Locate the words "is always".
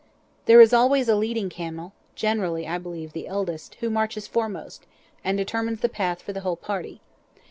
0.61-1.07